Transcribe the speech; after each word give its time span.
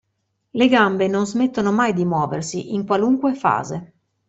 Le 0.49 0.67
gambe 0.67 1.07
non 1.07 1.27
smettono 1.27 1.71
mai 1.71 1.93
di 1.93 2.05
muoversi, 2.05 2.73
in 2.73 2.87
qualunque 2.87 3.35
fase. 3.35 3.93